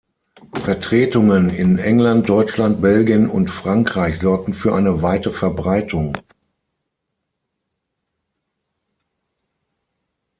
Vertretungen 0.59 1.51
in 1.51 1.77
England, 1.77 2.27
Deutschland, 2.27 2.81
Belgien 2.81 3.29
und 3.29 3.51
Frankreich 3.51 4.17
sorgten 4.17 4.55
für 4.55 4.73
eine 4.73 5.03
weite 5.03 5.29
Verbreitung. 5.31 6.17